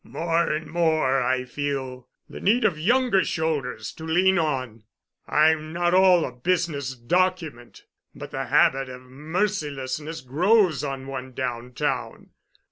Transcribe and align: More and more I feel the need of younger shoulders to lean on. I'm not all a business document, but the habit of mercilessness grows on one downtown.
More 0.03 0.51
and 0.51 0.65
more 0.65 1.21
I 1.21 1.45
feel 1.45 2.07
the 2.27 2.39
need 2.39 2.65
of 2.65 2.79
younger 2.79 3.23
shoulders 3.23 3.91
to 3.93 4.03
lean 4.03 4.39
on. 4.39 4.83
I'm 5.27 5.71
not 5.73 5.93
all 5.93 6.25
a 6.25 6.31
business 6.31 6.95
document, 6.95 7.83
but 8.15 8.31
the 8.31 8.47
habit 8.47 8.89
of 8.89 9.03
mercilessness 9.03 10.21
grows 10.21 10.83
on 10.83 11.05
one 11.05 11.33
downtown. 11.33 12.31